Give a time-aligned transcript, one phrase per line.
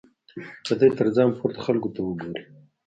[0.65, 2.43] که دی تر ځان پورته خلکو ته وګوري.